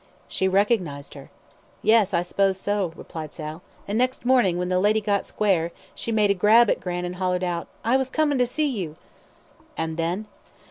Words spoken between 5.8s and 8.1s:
she made a grab at Gran', an' hollered out, 'I was